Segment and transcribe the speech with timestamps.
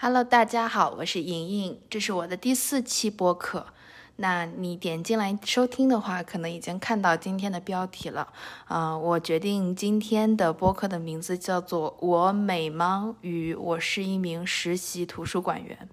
[0.00, 3.66] Hello，大家好，我是莹莹，这是我的第四期播客。
[4.14, 8.32] 那你点进来收听的话，可能已经看到今天的标题了。
[8.66, 13.16] 啊、我决定今天的播客的名字叫做“我美吗？
[13.22, 15.88] 与我是一名实习图书馆员”。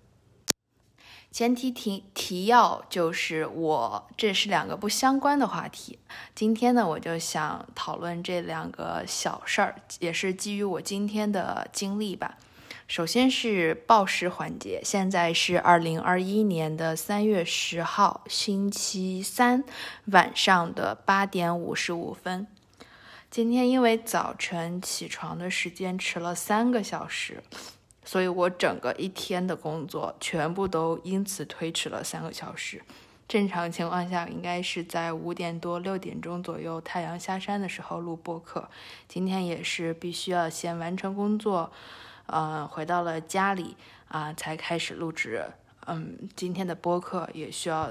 [1.34, 5.98] 前提提提要就是我这是两个不相关的话题。
[6.36, 12.38] 今天呢，我就想讨论这两个小事儿，也是基于我今天的经历吧。
[12.88, 19.64] 首先是报时环节，现在是二零二一年的三月十号星期三
[20.06, 22.46] 晚上的八点五十五分。
[23.32, 27.42] 今天因为早晨起床的时间迟了三个小时，
[28.04, 32.84] 所以我整个一天的工作全部都因此推迟了三个小时。
[33.28, 38.70] 正常情况下，应该是在五点多六点钟左右太阳下山的时候录播客。
[39.08, 41.72] 今天也是必须要先完成工作。
[42.28, 43.76] 呃，回到了家里
[44.08, 45.46] 啊、才开始录制。
[45.88, 47.90] 嗯，今天的播客也需要，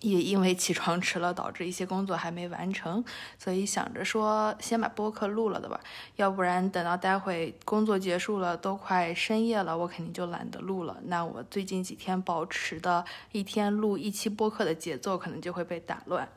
[0.00, 3.04] 也因为起床迟了，导致一些工作还没完成，
[3.38, 5.80] 所以想着说先把播客录了的吧，
[6.16, 10.98] 要不然等到待会工作结束了，都快深夜了，我肯定就懒得录了。
[11.06, 16.28] 那我最近几天保持的一天录一期播客的节奏，可能就会被打乱。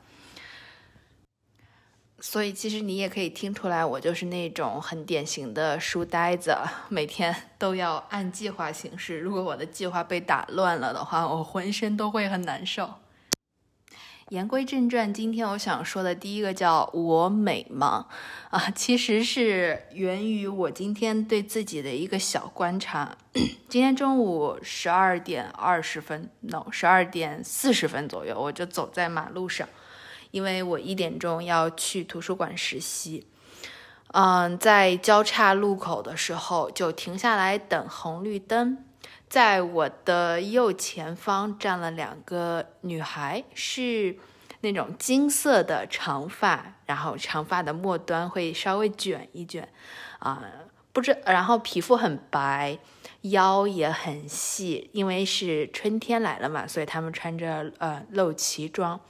[2.26, 6.56] 所以其实你也可以听出来，我就是那种很典型的书呆子，
[6.88, 9.18] 每天都要按计划行事。
[9.18, 12.94] 如果我的计划被打乱了的话，我浑身都会很难受。
[14.30, 18.06] 言归正传，今天我想说的第一个叫“我美吗”
[18.48, 23.18] 啊，其实是源于我今天对自己的一个小观察。
[23.68, 29.68] 今天中午十二点二十分，no，十二点四十分左右，我就走在马路上。
[30.34, 33.24] 因为我一点钟要去图书馆实习，
[34.08, 38.84] 嗯，在交叉路口的时候就停下来等红绿灯，
[39.28, 44.16] 在我的右前方站了两个女孩，是
[44.62, 49.68] 那种金色的长发，然后长发的末端会稍微卷一卷，
[50.18, 50.42] 啊、
[50.92, 52.76] 不知，然后皮肤很白，
[53.20, 59.00] 腰也很细，因为是春天来了嘛，所以她们穿着呃露脐装。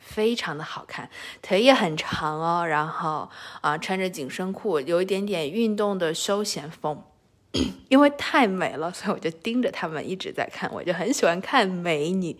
[0.00, 1.08] 非常的好看，
[1.40, 3.30] 腿也很长哦，然后
[3.60, 7.04] 啊、穿着紧身裤，有一点点运动的休闲风。
[7.88, 12.36] 因为太美了，所以我就盯着他们一直在看，我就很喜欢看美女。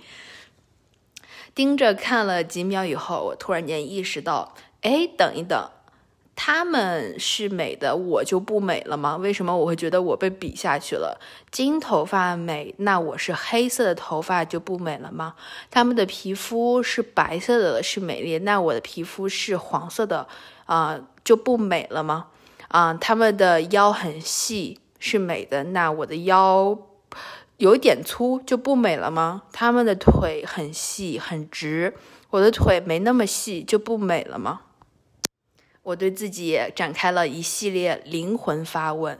[1.52, 5.70] 盯着看了几秒以后，我突然间意识到，哎，等一等，
[6.42, 9.18] 他们是美的，我就不美了吗？
[9.18, 11.20] 为什么我会觉得我被比下去了？
[11.50, 15.34] 金头发美，那我是黑色的头发就不美了吗？
[15.70, 20.26] 他们的皮肤是白色的，是美丽，那我的皮肤是黄色的，
[20.64, 22.28] 啊、就不美了吗？
[22.68, 26.78] 啊、他们的腰很细，是美的，那我的腰
[27.58, 29.42] 有点粗就不美了吗？
[29.52, 31.92] 他们的腿很细很直，
[32.30, 34.62] 我的腿没那么细就不美了吗？
[35.82, 39.18] 我对自己展开了一系列灵魂发问，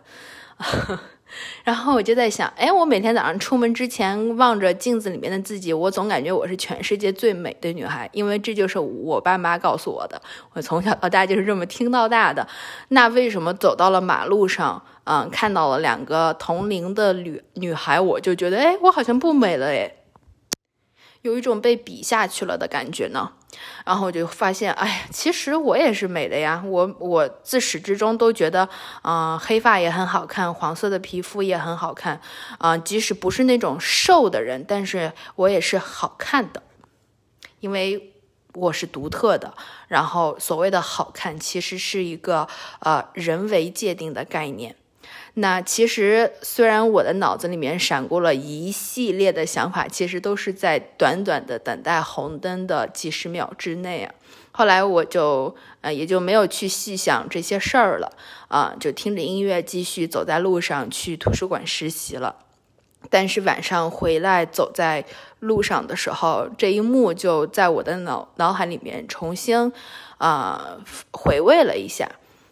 [1.64, 10.20] 然后我就在想，哎，我每天早上出门之前望着镜子里面的自己，我总感觉我是全世界最美的女孩，因为这就是我爸妈告诉我的，
[10.52, 12.46] 我从小到大就是这么听到大的。
[12.88, 19.94] 那为什么走到了马路上，嗯，看到了两个同龄的女女孩，我就觉得，哎，我好像不美了，哎，
[21.22, 23.32] 有一种被比下去了的感觉呢？
[23.84, 26.62] 然后我就发现，哎呀，其实我也是美的呀。
[26.64, 28.68] 我我自始至终都觉得，
[29.02, 32.20] 嗯、黑发也很好看，黄色的皮肤也很好看，
[32.58, 36.62] 啊、即使不是那种瘦的人，但是我也是好看的，
[37.60, 38.12] 因为
[38.54, 39.54] 我是独特的。
[39.88, 42.46] 然后所谓的好看，其实是一个
[42.80, 44.76] 呃人为界定的概念。
[45.34, 54.12] 那其实虽然我的脑子里面闪过了一系列的想法，其实都是在短短的等待红灯的几十秒之内啊。
[54.52, 58.10] 后来我就呃也就没有去细想这些事儿了
[58.48, 62.34] 啊、就听着音乐继续走在路上去图书馆实习了。
[63.08, 65.04] 但是晚上回来走在
[65.38, 69.72] 路上的时候，这一幕就在我的脑脑海里面重新
[70.18, 70.78] 啊、
[71.12, 72.10] 回味了一下。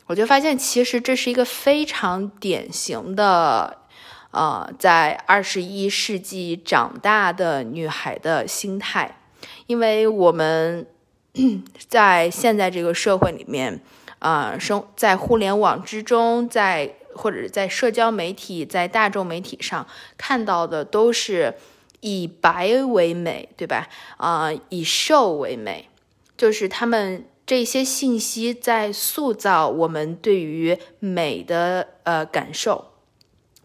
[0.09, 3.83] 我就发现，其实这是一个非常典型的，
[4.31, 9.21] 呃，在二十一世纪长大的女孩的心态，
[9.67, 10.87] 因为我们
[11.89, 13.83] 在现在这个社会里面，
[14.21, 21.55] 啊、生在互联网之中，在或者在社交媒体、在大众媒体上看到的都是
[22.01, 23.87] 以白为美，对吧？
[24.17, 25.91] 啊、以瘦为美，
[26.35, 32.98] 就是他们这些信息在塑造我们对于美的呃感受。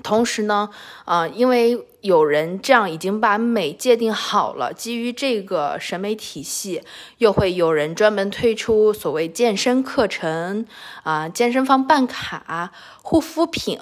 [0.04, 0.70] 同时呢，
[1.06, 6.84] 啊，因为有人这样已经把美界定好了，基于这个审美体系，
[7.20, 10.66] 又会有人专门推出所谓健身课程
[11.04, 12.72] 啊，健身房办卡、
[13.02, 13.80] 护肤品，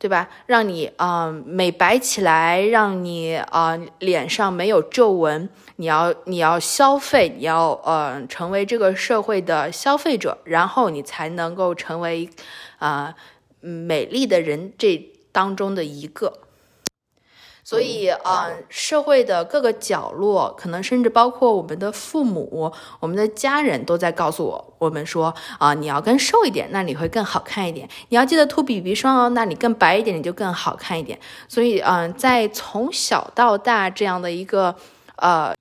[0.00, 0.28] 对吧？
[0.46, 5.48] 让你啊美白起来，让你啊脸上没有皱纹。
[5.76, 12.28] 你要你要消费，你要呃成为这个社会的消费者，然后你才能够成为
[12.78, 13.14] 啊
[13.60, 15.11] 美丽的人这。
[15.32, 16.40] 当中的一个，
[17.64, 31.18] 所以啊，社会的各个角落，可能甚至包括我们的父母、我们的家人都在告诉我，我们说啊，你要更瘦一点，那你会更好看一点；你要记得涂 BB 霜哦，那你更白一点，你就更好看一点。
[31.48, 34.74] 所以，嗯，在从小到大这样的一个
[35.16, 35.54] 呃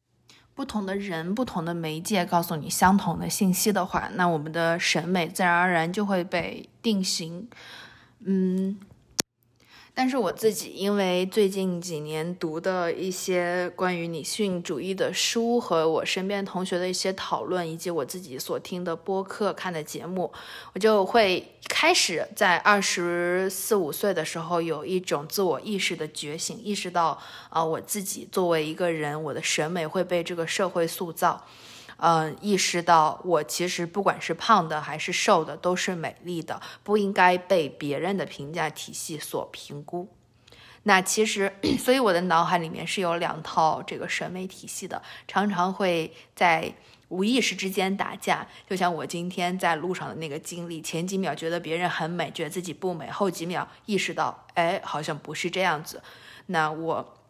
[0.55, 7.47] 不同的人、不同的媒介告诉你相同的信息的话，那我们的审美自然而然就会被定型。
[8.25, 8.79] 嗯。
[9.93, 20.31] 但是我自己，因为最近几年读的一些关于女性主义的书，和我身边同学的一些讨论，以及我自己所听的播客、看的节目，
[20.73, 31.45] 我就会开始在二十四五岁的时候有一种自我意识的觉醒，意识到啊，我自己作为一个人，我的审美会被这个社会塑造。
[32.03, 40.09] 嗯，意识到我其实不管是胖的还是瘦的都是美丽的，不应该被别人的评价体系所评估。
[40.81, 46.73] 那其实，所以我的脑海里面是有两套这个审美体系的，常常会在
[47.09, 48.47] 无意识之间打架。
[48.67, 56.01] 就像我今天在路上的那个经历，前几秒觉得别人很美，觉得自己不美，后几秒意识到，哎，好像不是这样子。
[56.47, 57.20] 那我。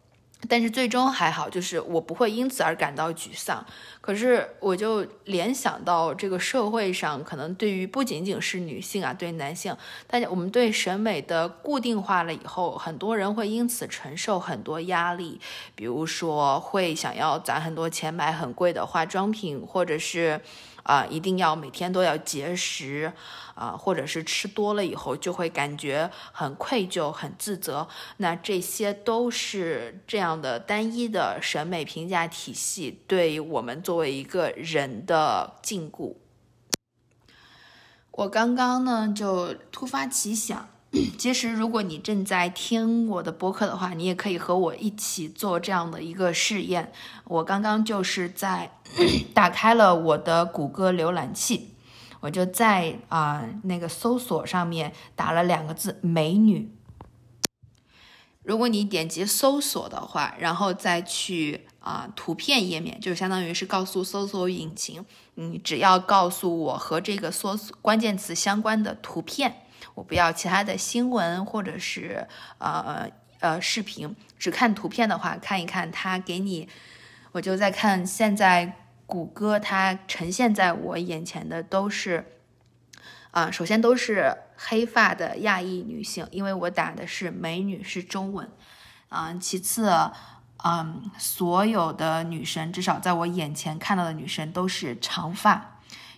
[0.48, 3.64] 但是最终还好，就是我不会因此而感到沮丧。
[4.00, 15.40] 可是我就联想到这个社会上，可能对于不仅仅是女性啊，对男性，大家我们对审美的固定化了以后，很多人会因此承受很多压力，
[15.74, 20.40] 比如说会想要攒很多钱买很贵的化妆品，或者是。
[20.82, 23.12] 啊，一定要每天都要节食，
[23.54, 27.86] 啊，或者是吃多了以后就会感觉很愧疚、很自责。
[28.16, 36.14] 那这些都是这样的单一的审美评价体系对我们作为一个人的禁锢。
[38.10, 40.68] 我刚刚呢就突发奇想。
[41.16, 46.92] 其实，如果你正在听我的播客的话，你也可以和我一起做这样的一个试验。
[47.24, 48.70] 我刚刚就是在
[49.32, 51.70] 打开了我的谷歌浏览器，
[52.20, 56.70] 我就在啊那个搜索上面打了两个字“美女”。
[58.44, 65.02] 如果你点击搜索的话，然后再去啊图片页面，就相当于是告诉搜索引擎，
[65.36, 69.64] 你只要告诉我和这个搜索关键词相关的图片。
[69.94, 72.26] 我不要其他的新闻或者是
[72.58, 73.08] 呃
[73.40, 76.68] 呃视频，只看图片的话，看一看它给你，
[77.32, 82.24] 我就在看现在谷歌它呈现在我眼前的都是，
[83.32, 88.48] 啊，首先都是黑发的亚裔女性，因为我打的是美女是中文，
[89.08, 89.90] 啊，其次，
[90.64, 95.71] 嗯，所有的女生至少在我眼前看到的女生都是长发。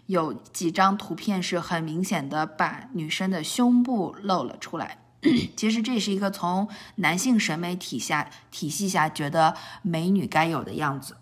[0.06, 4.98] 有几张图片是很明显的，把女生的胸部露了出来。
[5.56, 11.16] 其实这是一个从男性审美体下体系下觉得美女该有的样子。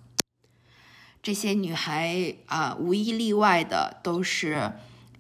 [1.23, 4.73] 这些女孩啊，无一例外的都是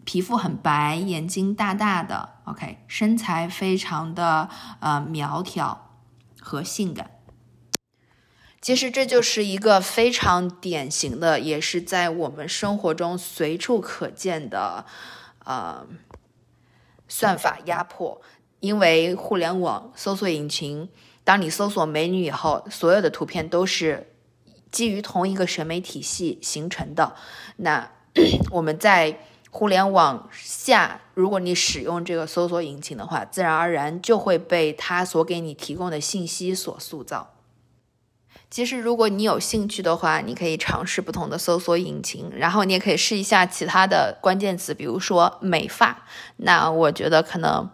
[0.04, 4.48] 皮肤很白，眼睛大大的，OK，身材非常的
[4.80, 5.92] 呃苗条
[6.40, 7.08] 和性感。
[8.62, 14.86] 其实这就是一个非常典型的，也是在我们生活中随处可见的，
[15.44, 15.84] 呃，
[17.08, 18.22] 算法压迫。
[18.60, 20.88] 因为互联网搜索引擎，
[21.24, 24.12] 当你搜索美女以后，所有的图片都是
[24.70, 27.16] 基于同一个审美体系形成的。
[27.56, 27.90] 那
[28.52, 29.18] 我们在
[29.50, 37.31] 互联网下，如果你使用这个搜索引擎的话，自然而然就会被它所给你提供的信息所塑造。
[38.52, 46.04] 其实，如果你有兴趣的话，你可以尝试不同的搜索引擎，然后你也可以试一下其他的关键词，比如说美发。
[46.36, 47.70] 那我觉得可能，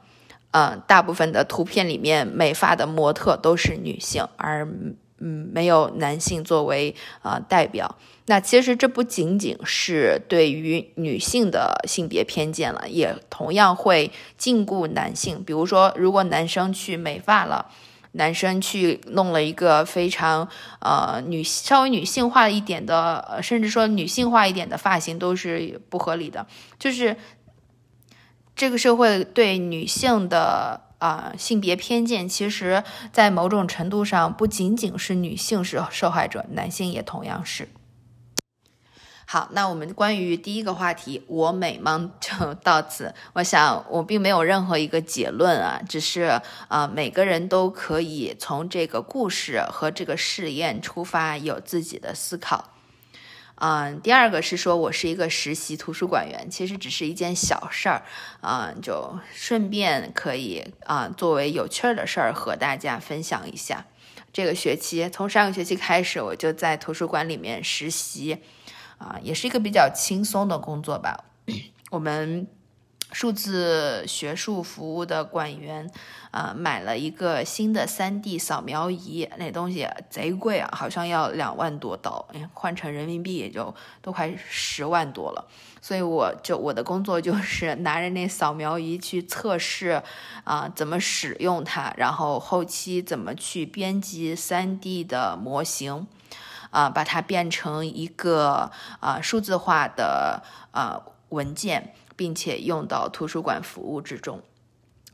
[0.53, 4.65] 嗯，大部分的图片里面美发的模特都是女性，而
[5.19, 7.97] 嗯没有男性作为呃代表。
[8.27, 15.43] 那其实这不仅仅是对于女性的性别偏见了，也同样会禁锢男性。
[15.43, 17.67] 比如说，如果男生去美发了。
[18.19, 20.47] 男生去弄了一个非常
[20.81, 26.47] 呃女稍微女性化一点的，甚至说女性化一点的发型都是不合理的。
[26.79, 27.17] 就是
[28.55, 32.83] 这个社会对女性的啊性别偏见，其实
[33.13, 37.69] 在某种程度上不仅仅是女性是受害者，男性也同样是。
[39.31, 43.15] 好，那我们关于第一个话题“我美吗” 就到此。
[43.35, 52.73] 我想我并没有任何一个结论啊，只是啊，每个人都可以从这个故事和这个试验出发，有自己的思考。
[53.57, 58.05] 嗯，第二个是说我是一个实习图书馆员，其实只是一件小事儿
[58.41, 63.85] 啊，就顺便可以啊，作为有趣儿的事儿和大家分享一下。
[64.33, 68.39] 这个学期从上个学期开始，我就在图书馆里面实习。
[68.99, 71.25] 啊，也是一个比较轻松的工作吧。
[71.91, 72.47] 我们
[73.13, 75.91] 数字学术服务的馆员
[76.31, 85.49] 啊，买了一个新的 3D 扫描仪，那东西贼贵啊，好像要两万多刀，哎，换成人民币也就都快十万多了。
[85.81, 90.03] 所以我就我的工作就是 拿着那扫描仪去测试
[90.45, 96.07] 啊，怎么使用它，然后后期怎么去编辑 3D 的模型。
[96.71, 98.71] 啊，把它变成一个
[99.01, 104.43] 啊数字化的啊文件，并且用到图书馆服务之中。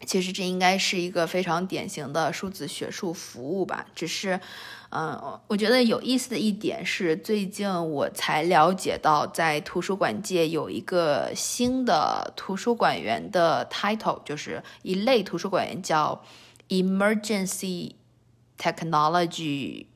[0.07, 3.87] 其实这应该是一个非常典型的数字学术服务吧。
[3.95, 4.39] 只是，
[4.91, 16.23] 嗯，我觉得有意思的一点是，最近我才了解到，在图书馆界有一个新的图书馆员的 title，就是一类图书馆员叫
[16.69, 17.95] emergency
[18.59, 19.87] technology。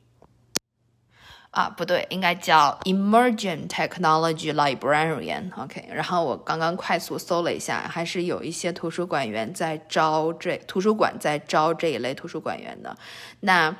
[1.51, 5.51] 啊，不对，应该叫 Emerging Technology Librarian。
[5.57, 12.95] OK，然后我刚刚快速搜了一下，还是有一些图书馆员在招这图书馆在招这一类图书馆员的。
[13.39, 13.75] 那，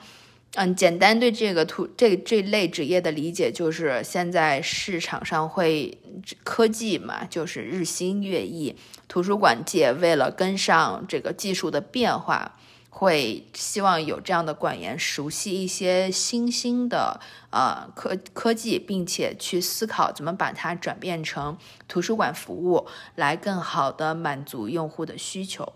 [0.56, 5.96] 嗯，简单对这个图这这类职业的理解就是，现在市场上会
[6.44, 8.76] 科技嘛，就是日新月异，
[9.08, 12.56] 图书馆界为了跟上这个技术的变化。
[13.00, 25.72] 会希望有这样的馆员熟悉一些新兴的呃科科技，并且去思考怎么把它转变成图书馆服务，来更好的满足用户的需求。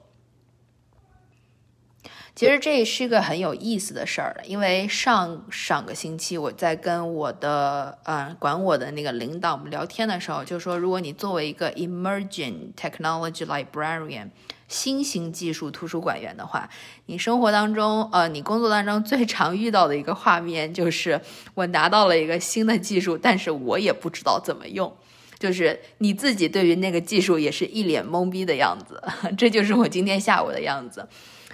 [2.35, 14.29] 其实这是一个很有意思的事儿，因为上上个星期我在跟我的呃管我的那个领导们聊天的时候，就说如果你作为一个 emerging technology librarian。
[14.69, 16.67] 新型技术图书馆员的话，
[17.05, 21.21] 你生活当中，呃，你工作当中最常遇到的一个画面就是
[21.53, 24.91] 我拿到了一个新的技术，但是我也不知道怎么用，
[25.37, 28.99] 就是你自己对于那个技术也是一脸懵逼的样子。
[29.37, 31.07] 这就是我今天下午的样子，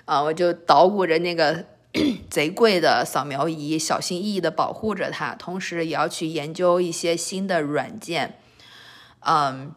[0.10, 1.66] 啊，我就捣鼓着那个
[2.32, 8.40] 贼贵的扫描仪，小心翼翼地保护着它，同时也要去研究一些新的软件，
[9.20, 9.74] 嗯，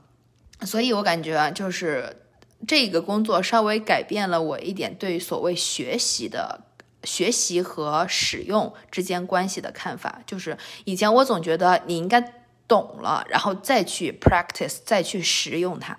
[0.63, 2.17] 所以我感觉啊，就是。
[2.65, 6.61] 这个工作稍微改变了我一点对所谓学习的
[7.03, 10.23] 学习和使用之间关系的看法。
[10.25, 12.21] 就是以前我总觉得你应该
[12.69, 15.99] 懂了，然后再去 practice，再去使用它。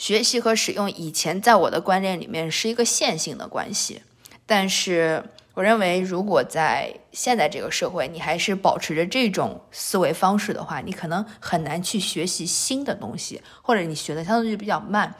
[0.00, 4.00] 学习和使用以前在我的观念里面是一个线性的关系，
[4.46, 15.14] 但是我认为，如果在现在这个社会，你还是保持着这种思维方式的话，你可能很难去学习新的东西，或者你学的相对就比较慢。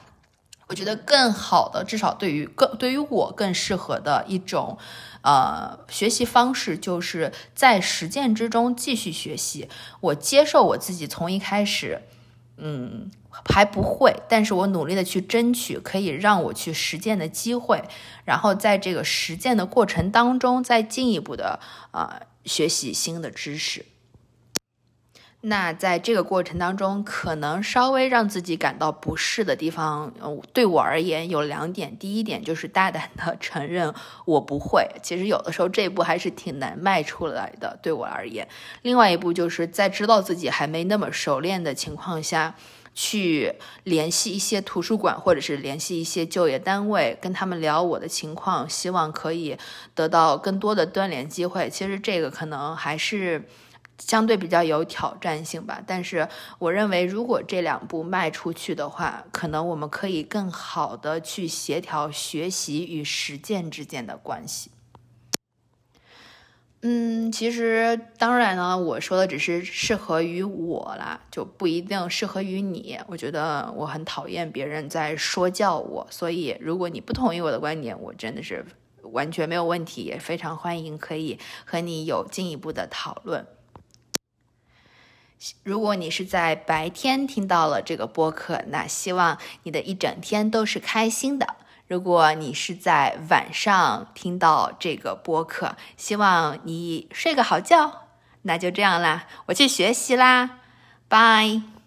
[0.68, 4.78] 我觉得更好的，至少对于更对于我更适合的一种，
[5.20, 9.68] 呃，学习方式，就是在实践之中继续学习。
[10.00, 12.00] 我接受我自己从一开始，
[12.56, 13.10] 嗯，
[13.44, 17.82] 还不会，但是我努力的去争取可以让我去实践的机会，
[18.24, 23.86] 然后在这个实践的过程当中，再进一步的啊学习新的知识。
[25.42, 30.12] 那在这个过程当中，可能稍微让自己感到不适的地方，
[30.52, 31.96] 对我而言有两点。
[31.96, 33.94] 第一点就是大胆的 承认
[34.26, 38.46] 我不会，其实有的时候这一步还是挺难迈出来的，对我而言。
[38.82, 42.54] 另外一步就是在知道自己还没那么熟练的情况下，
[43.00, 43.54] 去
[43.84, 49.56] 联系一些图书馆或者是联系一些就业单位，跟他们聊我的情况，希望可以
[49.94, 51.70] 得到更多的锻炼机会。
[51.70, 53.48] 其实这个可能还是。
[54.00, 56.26] 相对比较有挑战性吧，但是
[56.58, 64.70] 我认为，如果这两步迈出去的话，可能我们可以更好的去协调学习与实践之间的关系。
[66.82, 72.98] 嗯，其实当然呢，我说的只是适合于我啦，就不一定适合于你。
[73.06, 78.64] 我觉得我很讨厌别人在说教我，所以如果你不同意我的观点，我真的是
[79.02, 83.46] 完全没有问题，也非常欢迎可以和你有进一步的讨论。
[85.62, 91.56] 如果你是在白天听到了这个播客，那希望你的一整天都是开心的。
[91.90, 98.06] 如果你是在晚上听到这个播客，希望你睡个好觉。
[98.42, 100.60] 那就这样啦，我去学习啦，
[101.08, 101.79] 拜。